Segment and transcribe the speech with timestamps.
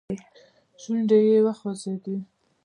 [0.81, 2.15] شونډې يې وخوځېدې.